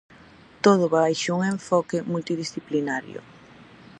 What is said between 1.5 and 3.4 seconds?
enfoque multidisciplinario.